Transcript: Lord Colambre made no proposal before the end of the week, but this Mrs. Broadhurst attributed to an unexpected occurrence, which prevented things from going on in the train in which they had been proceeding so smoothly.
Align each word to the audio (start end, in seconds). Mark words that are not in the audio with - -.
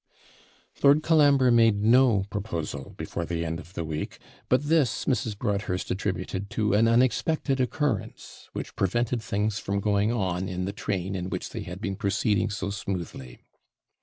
Lord 0.81 1.03
Colambre 1.03 1.51
made 1.51 1.83
no 1.83 2.25
proposal 2.31 2.95
before 2.97 3.23
the 3.23 3.45
end 3.45 3.59
of 3.59 3.75
the 3.75 3.83
week, 3.85 4.17
but 4.49 4.63
this 4.63 5.05
Mrs. 5.05 5.37
Broadhurst 5.37 5.91
attributed 5.91 6.49
to 6.49 6.73
an 6.73 6.87
unexpected 6.87 7.61
occurrence, 7.61 8.49
which 8.51 8.75
prevented 8.75 9.21
things 9.21 9.59
from 9.59 9.79
going 9.79 10.11
on 10.11 10.49
in 10.49 10.65
the 10.65 10.73
train 10.73 11.13
in 11.13 11.29
which 11.29 11.51
they 11.51 11.61
had 11.61 11.79
been 11.81 11.95
proceeding 11.97 12.49
so 12.49 12.71
smoothly. 12.71 13.41